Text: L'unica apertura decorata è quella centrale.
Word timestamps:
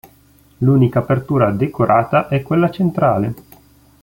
L'unica 0.57 0.97
apertura 0.97 1.51
decorata 1.51 2.27
è 2.27 2.41
quella 2.41 2.71
centrale. 2.71 3.33